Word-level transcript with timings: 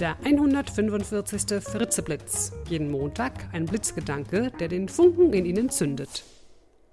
Der 0.00 0.16
145. 0.24 1.62
Fritzeblitz. 1.62 2.52
Jeden 2.70 2.90
Montag 2.90 3.52
ein 3.52 3.66
Blitzgedanke, 3.66 4.50
der 4.58 4.68
den 4.68 4.88
Funken 4.88 5.34
in 5.34 5.44
Ihnen 5.44 5.68
zündet. 5.68 6.24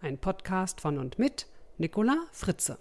Ein 0.02 0.18
Podcast 0.18 0.82
von 0.82 0.98
und 0.98 1.18
mit 1.18 1.48
Nicola 1.78 2.18
Fritze. 2.34 2.78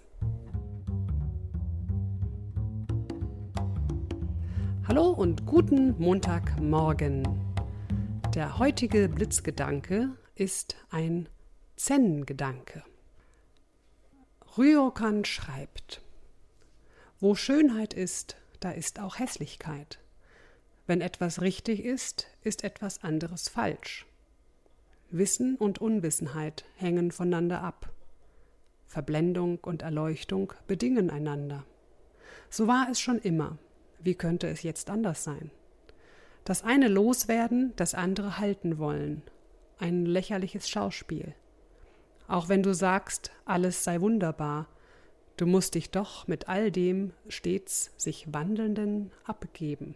Hallo 4.85 5.11
und 5.11 5.45
guten 5.45 5.97
Montagmorgen. 5.97 7.23
Der 8.35 8.59
heutige 8.59 9.07
Blitzgedanke 9.07 10.09
ist 10.35 10.75
ein 10.89 11.29
Zen-Gedanke. 11.77 12.83
Ryokan 14.57 15.23
schreibt, 15.23 16.01
Wo 17.21 17.33
Schönheit 17.33 17.93
ist, 17.93 18.35
da 18.59 18.71
ist 18.71 18.99
auch 18.99 19.19
Hässlichkeit. 19.19 19.99
Wenn 20.87 21.01
etwas 21.01 21.41
richtig 21.41 21.83
ist, 21.83 22.27
ist 22.43 22.63
etwas 22.63 23.03
anderes 23.03 23.49
falsch. 23.49 24.05
Wissen 25.09 25.57
und 25.57 25.79
Unwissenheit 25.79 26.63
hängen 26.75 27.11
voneinander 27.11 27.61
ab. 27.61 27.91
Verblendung 28.87 29.59
und 29.61 29.81
Erleuchtung 29.81 30.53
bedingen 30.65 31.09
einander. 31.09 31.65
So 32.49 32.67
war 32.67 32.87
es 32.89 33.01
schon 33.01 33.19
immer. 33.19 33.57
Wie 33.99 34.15
könnte 34.15 34.47
es 34.47 34.63
jetzt 34.63 34.89
anders 34.89 35.25
sein? 35.25 35.51
Das 36.45 36.63
eine 36.63 36.87
loswerden, 36.87 37.73
das 37.75 37.93
andere 37.93 38.37
halten 38.37 38.77
wollen. 38.77 39.21
Ein 39.79 40.05
lächerliches 40.05 40.69
Schauspiel. 40.69 41.35
Auch 42.29 42.47
wenn 42.47 42.63
du 42.63 42.73
sagst, 42.73 43.31
alles 43.43 43.83
sei 43.83 43.99
wunderbar, 43.99 44.67
du 45.35 45.45
musst 45.45 45.75
dich 45.75 45.91
doch 45.91 46.27
mit 46.27 46.47
all 46.47 46.71
dem 46.71 47.11
stets 47.27 47.91
sich 47.97 48.33
Wandelnden 48.33 49.11
abgeben. 49.25 49.95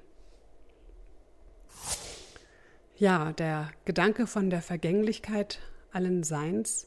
Ja, 3.01 3.33
der 3.33 3.71
Gedanke 3.83 4.27
von 4.27 4.51
der 4.51 4.61
Vergänglichkeit 4.61 5.57
allen 5.91 6.21
Seins 6.21 6.85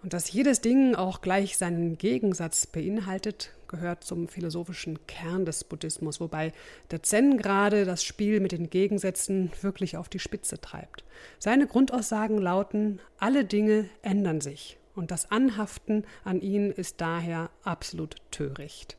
und 0.00 0.12
dass 0.12 0.30
jedes 0.30 0.60
Ding 0.60 0.94
auch 0.94 1.20
gleich 1.20 1.56
seinen 1.56 1.98
Gegensatz 1.98 2.64
beinhaltet, 2.68 3.50
gehört 3.66 4.04
zum 4.04 4.28
philosophischen 4.28 5.04
Kern 5.08 5.44
des 5.44 5.64
Buddhismus, 5.64 6.20
wobei 6.20 6.52
der 6.92 7.02
Zen 7.02 7.38
gerade 7.38 7.84
das 7.84 8.04
Spiel 8.04 8.38
mit 8.38 8.52
den 8.52 8.70
Gegensätzen 8.70 9.50
wirklich 9.62 9.96
auf 9.96 10.08
die 10.08 10.20
Spitze 10.20 10.60
treibt. 10.60 11.02
Seine 11.40 11.66
Grundaussagen 11.66 12.38
lauten, 12.38 13.00
alle 13.18 13.44
Dinge 13.44 13.88
ändern 14.02 14.40
sich 14.40 14.78
und 14.94 15.10
das 15.10 15.32
Anhaften 15.32 16.04
an 16.22 16.40
ihnen 16.40 16.70
ist 16.70 17.00
daher 17.00 17.50
absolut 17.64 18.14
töricht. 18.30 18.96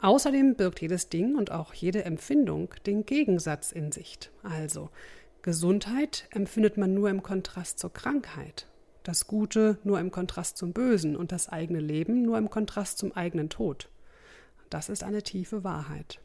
Außerdem 0.00 0.54
birgt 0.54 0.82
jedes 0.82 1.08
Ding 1.08 1.34
und 1.34 1.50
auch 1.50 1.74
jede 1.74 2.04
Empfindung 2.04 2.68
den 2.86 3.06
Gegensatz 3.06 3.72
in 3.72 3.90
sich. 3.90 4.18
Also 4.42 4.90
Gesundheit 5.44 6.26
empfindet 6.30 6.78
man 6.78 6.94
nur 6.94 7.10
im 7.10 7.22
Kontrast 7.22 7.78
zur 7.78 7.92
Krankheit, 7.92 8.66
das 9.02 9.26
Gute 9.26 9.76
nur 9.84 10.00
im 10.00 10.10
Kontrast 10.10 10.56
zum 10.56 10.72
Bösen 10.72 11.16
und 11.16 11.32
das 11.32 11.50
eigene 11.50 11.80
Leben 11.80 12.22
nur 12.22 12.38
im 12.38 12.48
Kontrast 12.48 12.96
zum 12.96 13.12
eigenen 13.12 13.50
Tod. 13.50 13.90
Das 14.70 14.88
ist 14.88 15.04
eine 15.04 15.22
tiefe 15.22 15.62
Wahrheit. 15.62 16.18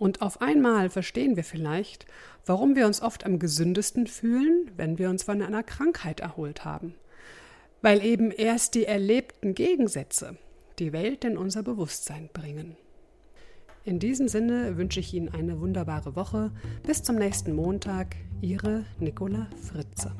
Und 0.00 0.20
auf 0.20 0.42
einmal 0.42 0.90
verstehen 0.90 1.36
wir 1.36 1.44
vielleicht, 1.44 2.06
warum 2.44 2.74
wir 2.74 2.86
uns 2.86 3.02
oft 3.02 3.24
am 3.24 3.38
gesündesten 3.38 4.08
fühlen, 4.08 4.68
wenn 4.76 4.98
wir 4.98 5.10
uns 5.10 5.22
von 5.22 5.40
einer 5.40 5.62
Krankheit 5.62 6.18
erholt 6.18 6.64
haben. 6.64 6.96
Weil 7.82 8.04
eben 8.04 8.32
erst 8.32 8.74
die 8.74 8.84
erlebten 8.84 9.54
Gegensätze 9.54 10.36
die 10.80 10.92
Welt 10.92 11.24
in 11.24 11.38
unser 11.38 11.62
Bewusstsein 11.62 12.30
bringen. 12.32 12.76
In 13.88 13.98
diesem 13.98 14.28
Sinne 14.28 14.76
wünsche 14.76 15.00
ich 15.00 15.14
Ihnen 15.14 15.30
eine 15.30 15.62
wunderbare 15.62 16.14
Woche. 16.14 16.50
Bis 16.86 17.02
zum 17.02 17.16
nächsten 17.16 17.56
Montag, 17.56 18.16
Ihre 18.42 18.84
Nicola 19.00 19.46
Fritze. 19.62 20.12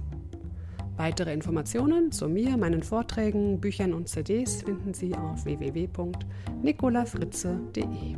Weitere 0.97 1.35
Informationen 1.35 2.11
zu 2.11 2.31
mir, 2.31 2.57
meinen 2.57 2.83
Vorträgen, 2.83 3.61
Büchern 3.61 3.93
und 3.93 4.09
CDs 4.09 4.63
finden 4.63 4.95
Sie 4.95 5.15
auf 5.15 5.45
www.nicolafritze.de. 5.45 8.17